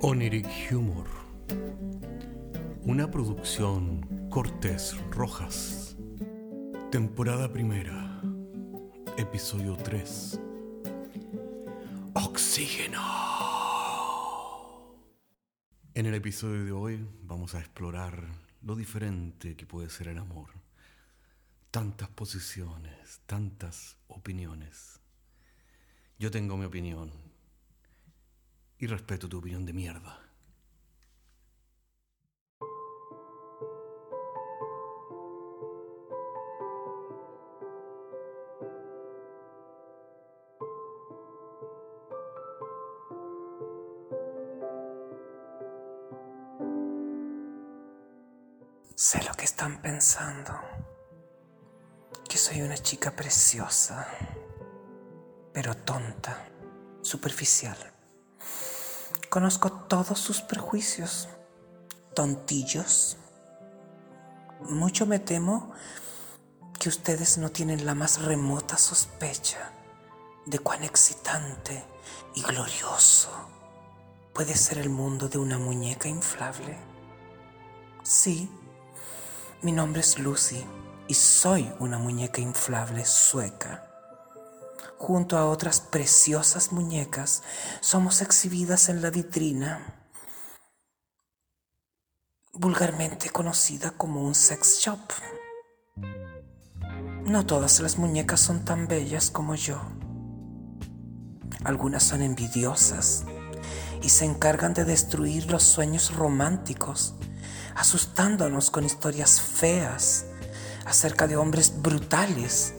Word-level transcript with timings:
Oniric 0.00 0.46
Humor. 0.70 1.08
Una 2.84 3.10
producción 3.10 4.28
Cortés 4.30 4.96
Rojas. 5.10 5.96
Temporada 6.92 7.52
primera. 7.52 8.22
Episodio 9.16 9.76
3. 9.76 10.40
Oxígeno. 12.14 13.02
En 15.94 16.06
el 16.06 16.14
episodio 16.14 16.64
de 16.64 16.70
hoy 16.70 17.04
vamos 17.22 17.56
a 17.56 17.58
explorar 17.58 18.22
lo 18.62 18.76
diferente 18.76 19.56
que 19.56 19.66
puede 19.66 19.90
ser 19.90 20.06
el 20.06 20.18
amor. 20.18 20.50
Tantas 21.72 22.08
posiciones, 22.10 23.20
tantas 23.26 23.96
opiniones. 24.06 25.00
Yo 26.20 26.30
tengo 26.30 26.56
mi 26.56 26.66
opinión 26.66 27.10
y 28.78 28.86
respeto 28.86 29.28
tu 29.28 29.38
opinión 29.38 29.66
de 29.66 29.72
mierda. 29.72 30.24
Sé 48.94 49.22
lo 49.22 49.32
que 49.34 49.44
están 49.44 49.80
pensando. 49.80 50.52
Que 52.28 52.36
soy 52.36 52.62
una 52.62 52.76
chica 52.76 53.14
preciosa, 53.14 54.08
pero 55.52 55.76
tonta, 55.76 56.48
superficial. 57.00 57.97
Conozco 59.38 59.70
todos 59.70 60.18
sus 60.18 60.40
prejuicios, 60.40 61.28
tontillos. 62.12 63.18
Mucho 64.62 65.06
me 65.06 65.20
temo 65.20 65.70
que 66.76 66.88
ustedes 66.88 67.38
no 67.38 67.48
tienen 67.52 67.86
la 67.86 67.94
más 67.94 68.20
remota 68.20 68.76
sospecha 68.76 69.70
de 70.44 70.58
cuán 70.58 70.82
excitante 70.82 71.84
y 72.34 72.42
glorioso 72.42 73.30
puede 74.32 74.56
ser 74.56 74.78
el 74.78 74.90
mundo 74.90 75.28
de 75.28 75.38
una 75.38 75.56
muñeca 75.56 76.08
inflable. 76.08 76.76
Sí, 78.02 78.50
mi 79.62 79.70
nombre 79.70 80.00
es 80.00 80.18
Lucy 80.18 80.66
y 81.06 81.14
soy 81.14 81.72
una 81.78 81.98
muñeca 81.98 82.40
inflable 82.40 83.04
sueca. 83.04 83.87
Junto 84.98 85.38
a 85.38 85.46
otras 85.46 85.80
preciosas 85.80 86.72
muñecas 86.72 87.42
somos 87.80 88.20
exhibidas 88.20 88.88
en 88.88 89.00
la 89.00 89.10
vitrina, 89.10 89.94
vulgarmente 92.52 93.30
conocida 93.30 93.92
como 93.92 94.22
un 94.22 94.34
sex 94.34 94.80
shop. 94.80 94.98
No 97.24 97.46
todas 97.46 97.78
las 97.80 97.96
muñecas 97.96 98.40
son 98.40 98.64
tan 98.64 98.88
bellas 98.88 99.30
como 99.30 99.54
yo. 99.54 99.80
Algunas 101.64 102.02
son 102.02 102.22
envidiosas 102.22 103.24
y 104.02 104.08
se 104.08 104.24
encargan 104.24 104.74
de 104.74 104.84
destruir 104.84 105.50
los 105.50 105.62
sueños 105.62 106.14
románticos 106.14 107.14
asustándonos 107.78 108.70
con 108.70 108.84
historias 108.84 109.40
feas 109.40 110.26
acerca 110.84 111.28
de 111.28 111.36
hombres 111.36 111.80
brutales 111.80 112.74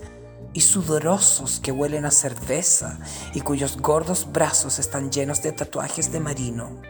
y 0.53 0.61
sudorosos 0.61 1.59
que 1.59 1.71
huelen 1.71 2.05
a 2.05 2.11
cerveza 2.11 2.99
y 3.33 3.41
cuyos 3.41 3.77
gordos 3.77 4.31
brazos 4.31 4.79
están 4.79 5.11
llenos 5.11 5.41
de 5.41 5.51
tatuajes 5.51 6.11
de 6.11 6.19
marino. 6.19 6.81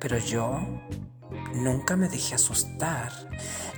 Pero 0.00 0.18
yo 0.18 0.60
nunca 1.54 1.96
me 1.96 2.08
dejé 2.08 2.34
asustar, 2.34 3.12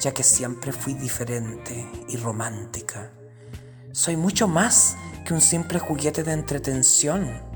ya 0.01 0.13
que 0.13 0.23
siempre 0.23 0.73
fui 0.73 0.95
diferente 0.95 1.87
y 2.09 2.17
romántica. 2.17 3.11
Soy 3.93 4.17
mucho 4.17 4.49
más 4.49 4.97
que 5.25 5.35
un 5.35 5.41
simple 5.41 5.79
juguete 5.79 6.23
de 6.23 6.33
entretención 6.33 7.51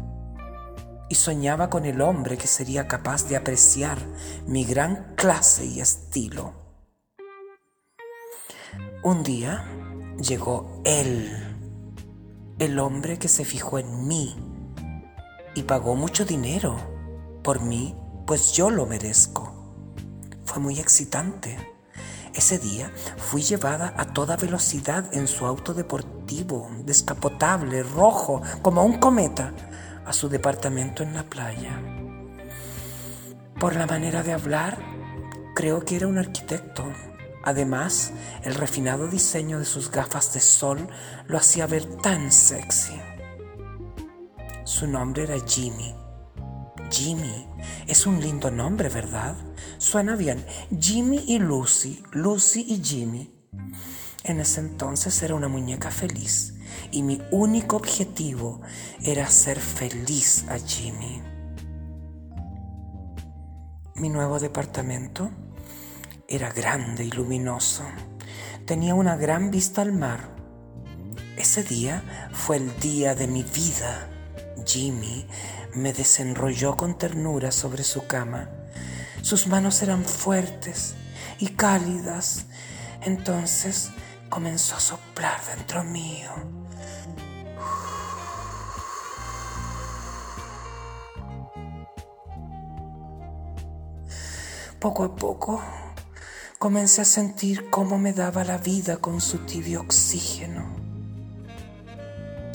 y 1.08 1.14
soñaba 1.14 1.70
con 1.70 1.84
el 1.84 2.00
hombre 2.00 2.36
que 2.36 2.46
sería 2.46 2.88
capaz 2.88 3.28
de 3.28 3.36
apreciar 3.36 3.98
mi 4.46 4.64
gran 4.64 5.14
clase 5.16 5.64
y 5.64 5.80
estilo. 5.80 6.54
Un 9.02 9.22
día 9.22 9.64
llegó 10.18 10.80
él, 10.84 11.30
el 12.58 12.78
hombre 12.78 13.18
que 13.18 13.28
se 13.28 13.44
fijó 13.44 13.78
en 13.78 14.06
mí 14.06 14.36
y 15.54 15.62
pagó 15.62 15.94
mucho 15.94 16.24
dinero 16.24 16.76
por 17.42 17.60
mí, 17.60 17.94
pues 18.26 18.52
yo 18.52 18.70
lo 18.70 18.86
merezco. 18.86 19.52
Fue 20.44 20.60
muy 20.60 20.80
excitante. 20.80 21.56
Ese 22.34 22.58
día 22.58 22.90
fui 23.16 23.42
llevada 23.42 23.94
a 23.96 24.06
toda 24.06 24.36
velocidad 24.36 25.14
en 25.14 25.28
su 25.28 25.46
auto 25.46 25.74
deportivo, 25.74 26.70
descapotable, 26.84 27.82
rojo, 27.82 28.42
como 28.62 28.84
un 28.84 28.98
cometa, 28.98 29.52
a 30.04 30.12
su 30.12 30.28
departamento 30.28 31.02
en 31.02 31.14
la 31.14 31.22
playa. 31.24 31.80
Por 33.60 33.76
la 33.76 33.86
manera 33.86 34.22
de 34.22 34.32
hablar, 34.32 34.78
creo 35.54 35.84
que 35.84 35.96
era 35.96 36.08
un 36.08 36.18
arquitecto. 36.18 36.84
Además, 37.44 38.12
el 38.42 38.54
refinado 38.54 39.06
diseño 39.06 39.58
de 39.58 39.66
sus 39.66 39.90
gafas 39.90 40.32
de 40.32 40.40
sol 40.40 40.88
lo 41.26 41.36
hacía 41.36 41.66
ver 41.66 41.84
tan 41.96 42.32
sexy. 42.32 42.98
Su 44.64 44.86
nombre 44.86 45.24
era 45.24 45.36
Jimmy. 45.46 45.94
Jimmy 46.90 47.46
es 47.86 48.06
un 48.06 48.20
lindo 48.20 48.50
nombre, 48.50 48.88
¿verdad? 48.88 49.36
Suena 49.76 50.16
bien. 50.16 50.44
Jimmy 50.80 51.22
y 51.26 51.38
Lucy, 51.38 52.02
Lucy 52.12 52.64
y 52.66 52.82
Jimmy. 52.82 53.30
En 54.22 54.40
ese 54.40 54.60
entonces 54.60 55.22
era 55.22 55.34
una 55.34 55.48
muñeca 55.48 55.90
feliz 55.90 56.54
y 56.90 57.02
mi 57.02 57.20
único 57.30 57.76
objetivo 57.76 58.62
era 59.02 59.26
hacer 59.26 59.60
feliz 59.60 60.46
a 60.48 60.58
Jimmy. 60.58 61.22
Mi 63.96 64.08
nuevo 64.08 64.38
departamento 64.40 65.30
era 66.28 66.50
grande 66.50 67.04
y 67.04 67.10
luminoso. 67.10 67.84
Tenía 68.66 68.94
una 68.94 69.16
gran 69.16 69.50
vista 69.50 69.82
al 69.82 69.92
mar. 69.92 70.30
Ese 71.36 71.62
día 71.62 72.30
fue 72.32 72.56
el 72.56 72.80
día 72.80 73.14
de 73.14 73.26
mi 73.26 73.42
vida. 73.42 74.08
Jimmy 74.64 75.26
me 75.74 75.92
desenrolló 75.92 76.76
con 76.76 76.96
ternura 76.96 77.50
sobre 77.50 77.84
su 77.84 78.06
cama. 78.06 78.48
Sus 79.22 79.46
manos 79.46 79.82
eran 79.82 80.04
fuertes 80.04 80.94
y 81.38 81.48
cálidas. 81.48 82.46
Entonces 83.02 83.90
comenzó 84.30 84.76
a 84.76 84.80
soplar 84.80 85.40
dentro 85.56 85.84
mío. 85.84 86.30
Poco 94.80 95.04
a 95.04 95.16
poco 95.16 95.62
comencé 96.64 97.02
a 97.02 97.04
sentir 97.04 97.68
cómo 97.68 97.98
me 97.98 98.14
daba 98.14 98.42
la 98.42 98.56
vida 98.56 98.96
con 98.96 99.20
su 99.20 99.36
tibio 99.40 99.82
oxígeno. 99.82 100.64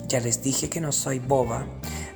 Ya 0.08 0.18
les 0.18 0.42
dije 0.42 0.68
que 0.68 0.80
no 0.80 0.90
soy 0.90 1.20
boba, 1.20 1.64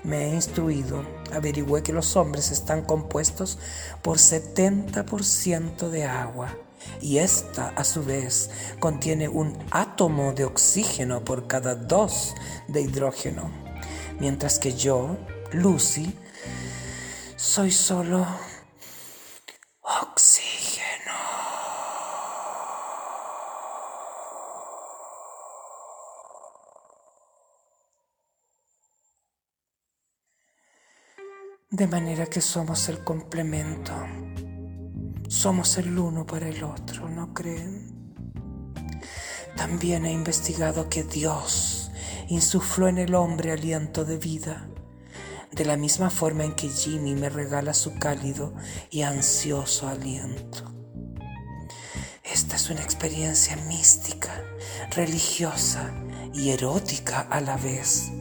me 0.03 0.25
he 0.25 0.35
instruido, 0.35 1.05
averigüé 1.33 1.85
que 1.85 1.93
los 1.93 2.17
hombres 2.17 2.51
están 2.51 2.83
compuestos 2.83 3.61
por 4.03 4.19
70% 4.19 5.89
de 5.89 6.05
agua. 6.05 6.59
Y 7.01 7.19
esta 7.19 7.69
a 7.69 7.85
su 7.85 8.03
vez 8.03 8.51
contiene 8.81 9.29
un 9.29 9.57
átomo 9.71 10.33
de 10.33 10.47
oxígeno 10.47 11.25
por 11.25 11.47
cada 11.47 11.77
dos 11.77 12.35
de 12.67 12.81
hidrógeno, 12.81 13.53
mientras 14.19 14.59
que 14.59 14.75
yo, 14.75 15.17
Lucy, 15.53 16.13
soy 17.37 17.71
solo 17.71 18.27
oxígeno. 19.81 20.65
De 31.75 31.89
manera 31.89 32.27
que 32.27 32.41
somos 32.41 32.89
el 32.89 33.03
complemento. 33.03 33.93
Somos 35.27 35.77
el 35.77 35.99
uno 35.99 36.25
para 36.25 36.49
el 36.49 36.63
otro, 36.63 37.09
¿no 37.09 37.35
creen? 37.35 38.23
También 39.57 40.07
he 40.07 40.13
investigado 40.13 40.89
que 40.89 41.03
Dios 41.03 41.91
insufló 42.29 42.87
en 42.87 42.99
el 42.99 43.17
hombre 43.17 43.51
aliento 43.51 44.05
de 44.05 44.19
vida 44.19 44.69
de 45.51 45.65
la 45.65 45.77
misma 45.77 46.11
forma 46.11 46.45
en 46.45 46.55
que 46.55 46.69
Jimmy 46.69 47.17
me 47.17 47.29
regala 47.29 47.75
su 47.75 47.99
cálido 47.99 48.55
y 48.91 49.03
ansioso 49.03 49.89
aliento. 49.89 50.73
Esta 52.23 52.55
es 52.55 52.71
una 52.71 52.85
experiencia 52.85 53.57
mística, 53.67 54.31
religiosa 54.93 55.93
y 56.33 56.51
erótica 56.51 57.23
a 57.23 57.41
la 57.41 57.57
vez. 57.57 58.13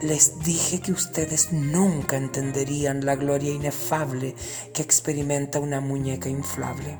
Les 0.00 0.38
dije 0.44 0.80
que 0.80 0.92
ustedes 0.92 1.52
nunca 1.52 2.16
entenderían 2.16 3.04
la 3.04 3.16
gloria 3.16 3.52
inefable 3.52 4.36
que 4.72 4.82
experimenta 4.82 5.58
una 5.58 5.80
muñeca 5.80 6.28
inflable. 6.28 6.96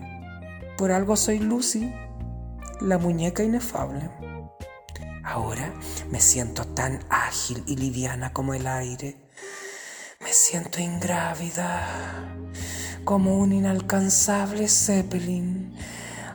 Por 0.77 0.91
algo 0.91 1.17
soy 1.17 1.39
Lucy, 1.39 1.93
la 2.81 2.99
muñeca 2.99 3.45
inefable. 3.45 4.11
Ahora 5.25 5.73
me 6.11 6.21
siento 6.21 6.65
tan 6.65 7.05
ágil 7.09 7.63
y 7.67 7.77
liviana 7.77 8.33
como 8.33 8.55
el 8.55 8.67
aire. 8.67 9.17
Me 10.21 10.33
siento 10.33 10.81
ingrávida, 10.81 11.87
como 13.05 13.39
un 13.39 13.53
inalcanzable 13.53 14.69
Zeppelin. 14.69 15.58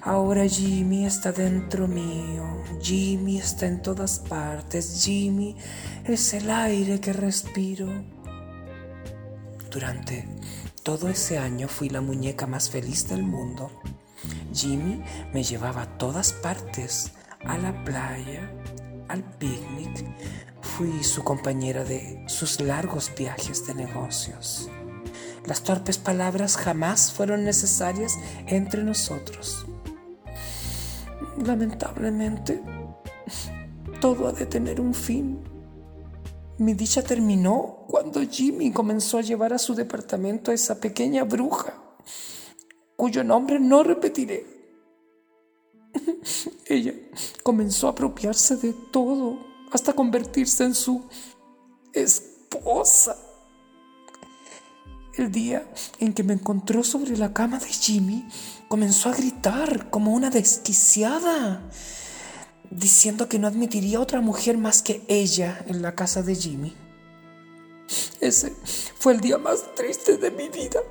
Ahora 0.06 0.46
Jimmy 0.46 1.06
está 1.06 1.32
dentro 1.32 1.88
mío, 1.88 2.44
Jimmy 2.82 3.38
está 3.38 3.68
en 3.68 3.82
todas 3.82 4.20
partes, 4.20 5.02
Jimmy 5.02 5.56
es 6.04 6.34
el 6.34 6.52
aire 6.52 7.00
que 7.00 7.14
respiro. 7.14 7.88
Durante 9.72 10.28
todo 10.84 11.08
ese 11.08 11.38
año 11.38 11.70
fui 11.70 11.88
la 11.88 12.02
muñeca 12.02 12.46
más 12.48 12.70
feliz 12.70 13.08
del 13.08 13.24
mundo. 13.24 13.72
Jimmy 14.54 15.02
me 15.34 15.42
llevaba 15.42 15.84
a 15.84 15.98
todas 15.98 16.34
partes, 16.34 17.14
a 17.46 17.58
la 17.58 17.86
playa, 17.86 18.52
al 19.08 19.24
picnic. 19.24 20.06
Fui 20.60 21.02
su 21.06 21.24
compañera 21.24 21.86
de 21.86 22.26
sus 22.28 22.60
largos 22.60 23.10
viajes 23.18 23.66
de 23.68 23.74
negocios. 23.74 24.70
Las 25.46 25.64
torpes 25.64 25.98
palabras 25.98 26.58
jamás 26.58 27.14
fueron 27.14 27.46
necesarias 27.46 28.20
entre 28.48 28.84
nosotros. 28.84 29.66
Lamentablemente, 31.38 32.62
todo 34.00 34.28
ha 34.28 34.32
de 34.32 34.46
tener 34.46 34.80
un 34.80 34.94
fin. 34.94 35.40
Mi 36.58 36.74
dicha 36.74 37.02
terminó 37.02 37.86
cuando 37.88 38.22
Jimmy 38.22 38.72
comenzó 38.72 39.18
a 39.18 39.22
llevar 39.22 39.54
a 39.54 39.58
su 39.58 39.74
departamento 39.74 40.52
a 40.52 40.54
esa 40.54 40.80
pequeña 40.80 41.24
bruja 41.24 41.74
cuyo 42.96 43.24
nombre 43.24 43.60
no 43.60 43.84
repetiré. 43.84 44.46
Ella 46.66 46.94
comenzó 47.44 47.88
a 47.88 47.92
apropiarse 47.92 48.56
de 48.58 48.74
todo 48.92 49.40
hasta 49.72 49.94
convertirse 49.94 50.64
en 50.64 50.76
su 50.76 51.04
esposa. 51.92 53.18
El 55.16 55.32
día 55.32 55.64
en 56.00 56.14
que 56.14 56.24
me 56.24 56.34
encontró 56.34 56.84
sobre 56.84 57.16
la 57.18 57.34
cama 57.34 57.60
de 57.60 57.68
Jimmy, 57.68 58.28
comenzó 58.68 59.10
a 59.10 59.14
gritar 59.14 59.92
como 59.92 60.12
una 60.12 60.32
desquiciada, 60.32 61.62
diciendo 62.72 63.30
que 63.30 63.38
no 63.38 63.48
admitiría 63.48 64.00
otra 64.00 64.22
mujer 64.22 64.58
más 64.58 64.82
que 64.82 65.04
ella 65.08 65.64
en 65.68 65.84
la 65.84 65.94
casa 65.94 66.24
de 66.24 66.34
Jimmy. 66.34 66.76
Ese 68.22 68.56
fue 68.98 69.14
el 69.14 69.22
día 69.22 69.38
más 69.38 69.76
triste 69.76 70.18
de 70.18 70.32
mi 70.32 70.50
vida. 70.50 70.82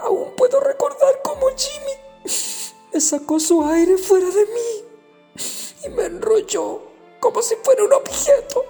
Aún 0.00 0.34
puedo 0.36 0.58
recordar 0.58 1.20
cómo 1.22 1.46
Jimmy 1.56 3.00
sacó 3.00 3.38
su 3.38 3.64
aire 3.64 3.96
fuera 3.96 4.26
de 4.26 4.44
mí 4.44 5.44
y 5.86 5.88
me 5.90 6.06
enrolló 6.06 6.82
como 7.20 7.40
si 7.42 7.54
fuera 7.62 7.84
un 7.84 7.92
objeto 7.92 8.64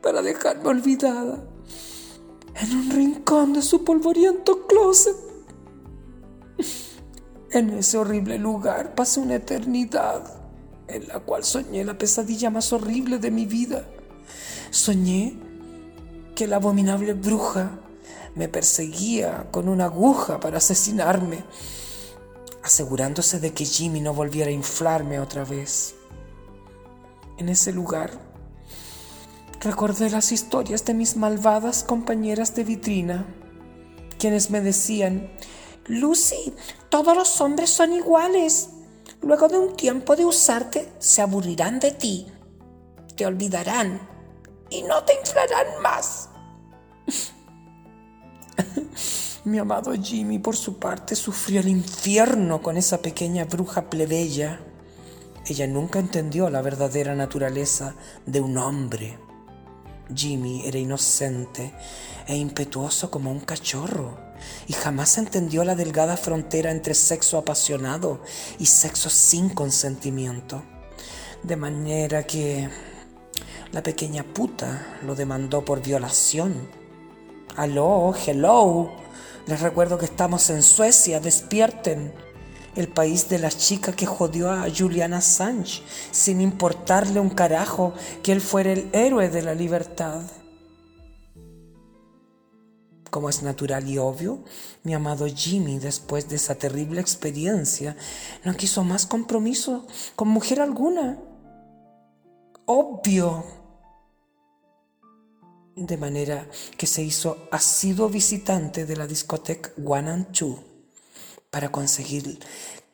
para 0.00 0.22
dejarme 0.22 0.68
olvidada 0.68 1.57
en 2.60 2.76
un 2.76 2.90
rincón 2.90 3.52
de 3.52 3.62
su 3.62 3.84
polvoriento 3.84 4.66
closet. 4.66 5.16
En 7.50 7.70
ese 7.70 7.96
horrible 7.96 8.38
lugar 8.38 8.94
pasé 8.94 9.20
una 9.20 9.36
eternidad 9.36 10.38
en 10.88 11.08
la 11.08 11.20
cual 11.20 11.44
soñé 11.44 11.84
la 11.84 11.96
pesadilla 11.96 12.50
más 12.50 12.72
horrible 12.72 13.18
de 13.18 13.30
mi 13.30 13.46
vida. 13.46 13.86
Soñé 14.70 15.38
que 16.34 16.46
la 16.46 16.56
abominable 16.56 17.14
bruja 17.14 17.78
me 18.34 18.48
perseguía 18.48 19.48
con 19.50 19.68
una 19.68 19.86
aguja 19.86 20.40
para 20.40 20.58
asesinarme, 20.58 21.44
asegurándose 22.62 23.40
de 23.40 23.52
que 23.52 23.64
Jimmy 23.64 24.00
no 24.00 24.14
volviera 24.14 24.50
a 24.50 24.52
inflarme 24.52 25.20
otra 25.20 25.44
vez. 25.44 25.94
En 27.38 27.48
ese 27.48 27.72
lugar 27.72 28.27
recordé 29.60 30.10
las 30.10 30.32
historias 30.32 30.84
de 30.84 30.94
mis 30.94 31.16
malvadas 31.16 31.82
compañeras 31.82 32.54
de 32.54 32.64
vitrina, 32.64 33.26
quienes 34.18 34.50
me 34.50 34.60
decían, 34.60 35.30
Lucy, 35.86 36.52
todos 36.90 37.16
los 37.16 37.40
hombres 37.40 37.70
son 37.70 37.92
iguales. 37.92 38.70
Luego 39.22 39.48
de 39.48 39.58
un 39.58 39.74
tiempo 39.74 40.16
de 40.16 40.24
usarte, 40.24 40.92
se 40.98 41.22
aburrirán 41.22 41.80
de 41.80 41.92
ti, 41.92 42.26
te 43.16 43.26
olvidarán 43.26 44.00
y 44.70 44.82
no 44.82 45.02
te 45.04 45.14
inflarán 45.14 45.82
más. 45.82 46.28
Mi 49.44 49.58
amado 49.58 49.92
Jimmy, 49.94 50.38
por 50.38 50.56
su 50.56 50.78
parte, 50.78 51.16
sufrió 51.16 51.60
el 51.60 51.68
infierno 51.68 52.60
con 52.60 52.76
esa 52.76 52.98
pequeña 52.98 53.46
bruja 53.46 53.88
plebeya. 53.88 54.60
Ella 55.46 55.66
nunca 55.66 55.98
entendió 55.98 56.50
la 56.50 56.60
verdadera 56.60 57.14
naturaleza 57.14 57.94
de 58.26 58.40
un 58.40 58.58
hombre. 58.58 59.27
Jimmy 60.14 60.66
era 60.66 60.78
inocente 60.78 61.72
e 62.26 62.36
impetuoso 62.36 63.10
como 63.10 63.30
un 63.30 63.40
cachorro 63.40 64.18
y 64.66 64.72
jamás 64.72 65.18
entendió 65.18 65.64
la 65.64 65.74
delgada 65.74 66.16
frontera 66.16 66.70
entre 66.70 66.94
sexo 66.94 67.38
apasionado 67.38 68.22
y 68.58 68.66
sexo 68.66 69.10
sin 69.10 69.48
consentimiento. 69.48 70.62
De 71.42 71.56
manera 71.56 72.24
que 72.24 72.68
la 73.72 73.82
pequeña 73.82 74.22
puta 74.22 74.98
lo 75.04 75.14
demandó 75.14 75.64
por 75.64 75.82
violación. 75.82 76.68
Aló, 77.56 78.14
hello. 78.26 78.90
Les 79.46 79.60
recuerdo 79.60 79.98
que 79.98 80.04
estamos 80.04 80.50
en 80.50 80.62
Suecia, 80.62 81.20
despierten. 81.20 82.12
El 82.76 82.88
país 82.88 83.28
de 83.28 83.38
la 83.38 83.50
chica 83.50 83.92
que 83.92 84.06
jodió 84.06 84.50
a 84.50 84.66
Julian 84.74 85.14
Assange, 85.14 85.82
sin 86.10 86.40
importarle 86.40 87.18
un 87.20 87.30
carajo 87.30 87.92
que 88.22 88.32
él 88.32 88.40
fuera 88.40 88.72
el 88.72 88.88
héroe 88.92 89.28
de 89.28 89.42
la 89.42 89.54
libertad. 89.54 90.22
Como 93.10 93.30
es 93.30 93.42
natural 93.42 93.88
y 93.88 93.98
obvio, 93.98 94.44
mi 94.82 94.92
amado 94.94 95.26
Jimmy, 95.26 95.78
después 95.78 96.28
de 96.28 96.36
esa 96.36 96.56
terrible 96.56 97.00
experiencia, 97.00 97.96
no 98.44 98.54
quiso 98.54 98.84
más 98.84 99.06
compromiso 99.06 99.86
con 100.14 100.28
mujer 100.28 100.60
alguna. 100.60 101.18
Obvio. 102.66 103.44
De 105.74 105.96
manera 105.96 106.46
que 106.76 106.86
se 106.86 107.02
hizo 107.02 107.48
asiduo 107.50 108.08
visitante 108.08 108.84
de 108.84 108.96
la 108.96 109.06
discoteca 109.06 109.70
One 109.82 110.10
and 110.10 110.32
Two 110.32 110.67
para 111.50 111.70
conseguir 111.70 112.38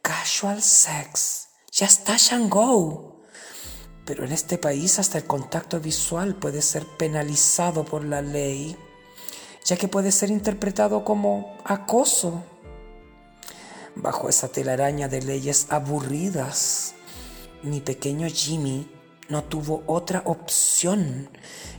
casual 0.02 0.62
sex. 0.62 1.48
Ya 1.72 1.86
está 1.86 2.16
Shango. 2.16 3.22
Pero 4.04 4.24
en 4.24 4.32
este 4.32 4.58
país 4.58 4.98
hasta 4.98 5.18
el 5.18 5.24
contacto 5.24 5.80
visual 5.80 6.34
puede 6.36 6.60
ser 6.62 6.86
penalizado 6.98 7.84
por 7.84 8.04
la 8.04 8.20
ley 8.20 8.76
ya 9.64 9.76
que 9.76 9.88
puede 9.88 10.12
ser 10.12 10.30
interpretado 10.30 11.04
como 11.04 11.56
acoso. 11.64 12.44
Bajo 13.96 14.28
esa 14.28 14.48
telaraña 14.48 15.08
de 15.08 15.22
leyes 15.22 15.68
aburridas, 15.70 16.94
mi 17.62 17.80
pequeño 17.80 18.28
Jimmy 18.28 18.90
no 19.28 19.44
tuvo 19.44 19.82
otra 19.86 20.22
opción 20.26 21.28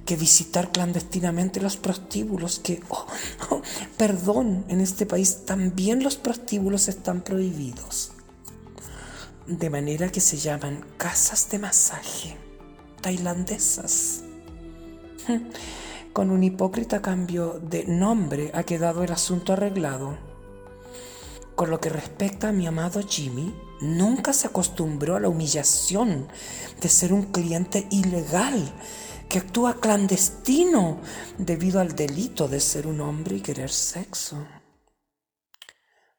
que 0.06 0.16
visitar 0.16 0.72
clandestinamente 0.72 1.62
los 1.62 1.78
prostíbulos 1.78 2.60
que, 2.60 2.82
oh, 2.90 3.06
oh, 3.50 3.62
perdón, 3.98 4.66
en 4.68 4.82
este 4.82 5.06
país 5.06 5.46
también 5.46 6.04
los 6.04 6.18
prostíbulos 6.18 6.88
están 6.88 7.22
prohibidos. 7.22 8.12
De 9.48 9.70
manera 9.70 10.12
que 10.12 10.22
se 10.22 10.38
llaman 10.38 10.84
casas 10.98 11.50
de 11.50 11.60
masaje 11.60 12.38
tailandesas. 13.06 14.24
Con 16.14 16.32
un 16.32 16.44
hipócrita 16.44 17.04
cambio 17.04 17.60
de 17.62 17.86
nombre 17.86 18.50
ha 18.56 18.64
quedado 18.64 19.04
el 19.04 19.12
asunto 19.12 19.54
arreglado. 19.54 20.18
Con 21.56 21.70
lo 21.70 21.80
que 21.80 21.90
respecta 21.90 22.50
a 22.50 22.52
mi 22.52 22.68
amado 22.68 23.02
Jimmy, 23.02 23.56
nunca 23.82 24.34
se 24.34 24.48
acostumbró 24.48 25.16
a 25.16 25.20
la 25.20 25.30
humillación 25.30 26.28
de 26.82 26.90
ser 26.90 27.14
un 27.14 27.32
cliente 27.32 27.88
ilegal 27.92 28.74
que 29.30 29.40
actúa 29.40 29.80
clandestino 29.80 31.00
debido 31.38 31.80
al 31.80 31.96
delito 31.96 32.48
de 32.48 32.60
ser 32.60 32.88
un 32.88 33.02
hombre 33.02 33.38
y 33.38 33.42
querer 33.42 33.72
sexo. 33.72 34.46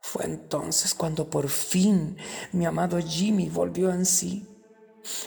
Fue 0.01 0.25
entonces 0.25 0.95
cuando 0.95 1.29
por 1.29 1.49
fin 1.49 2.17
mi 2.53 2.65
amado 2.65 2.99
Jimmy 2.99 3.49
volvió 3.49 3.91
en 3.91 4.07
sí. 4.07 4.47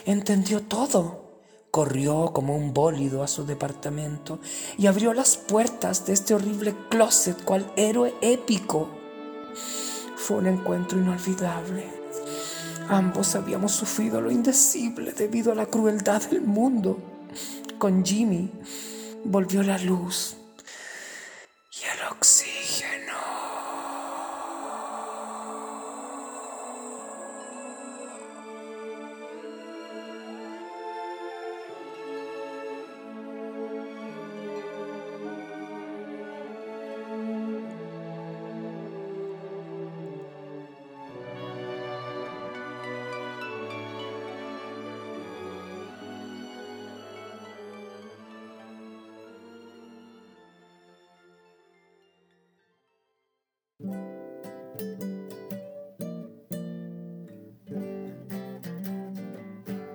Entendió 0.04 0.62
todo 0.62 1.30
Corrió 1.70 2.32
como 2.32 2.56
un 2.56 2.74
bólido 2.74 3.22
a 3.22 3.28
su 3.28 3.46
departamento 3.46 4.40
y 4.76 4.88
abrió 4.88 5.14
las 5.14 5.36
puertas 5.36 6.04
de 6.04 6.14
este 6.14 6.34
horrible 6.34 6.74
closet 6.88 7.44
cual 7.44 7.72
héroe 7.76 8.12
épico. 8.22 8.90
Fue 10.20 10.36
un 10.36 10.46
encuentro 10.46 10.98
inolvidable. 10.98 11.84
Ambos 12.88 13.34
habíamos 13.34 13.72
sufrido 13.72 14.20
lo 14.20 14.30
indecible 14.30 15.12
debido 15.12 15.52
a 15.52 15.54
la 15.54 15.66
crueldad 15.66 16.22
del 16.28 16.42
mundo. 16.42 16.98
con 17.78 18.04
Jimmy 18.04 18.50
volvió 19.24 19.62
la 19.62 19.78
luz 19.78 20.36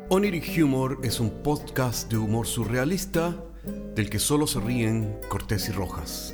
Oniric 0.10 0.58
Humor 0.64 1.00
es 1.04 1.20
un 1.20 1.30
podcast 1.30 2.10
de 2.10 2.18
humor 2.18 2.48
surrealista 2.48 3.36
del 3.96 4.10
que 4.10 4.18
solo 4.18 4.48
se 4.48 4.62
ríen 4.62 5.20
Cortés 5.28 5.68
y 5.68 5.74
Rojas. 5.74 6.34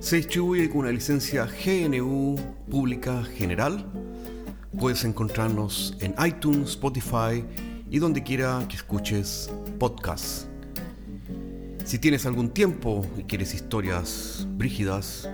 Se 0.00 0.16
distribuye 0.16 0.68
con 0.68 0.78
una 0.78 0.90
licencia 0.90 1.46
GNU 1.46 2.36
Pública 2.68 3.22
General. 3.22 3.84
Puedes 4.76 5.04
encontrarnos 5.04 5.96
en 6.00 6.16
iTunes, 6.26 6.70
Spotify 6.70 7.44
y 7.90 8.00
donde 8.00 8.24
quiera 8.24 8.66
que 8.68 8.74
escuches 8.74 9.52
podcasts. 9.78 10.48
Si 11.84 12.00
tienes 12.00 12.26
algún 12.26 12.50
tiempo 12.50 13.06
y 13.16 13.22
quieres 13.22 13.54
historias 13.54 14.48
brígidas, 14.50 15.28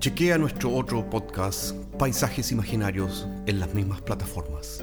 chequea 0.00 0.38
nuestro 0.38 0.74
otro 0.74 1.10
podcast, 1.10 1.76
Paisajes 1.98 2.52
Imaginarios, 2.52 3.28
en 3.44 3.60
las 3.60 3.74
mismas 3.74 4.00
plataformas. 4.00 4.82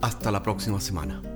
Hasta 0.00 0.30
la 0.30 0.42
próxima 0.42 0.80
semana. 0.80 1.31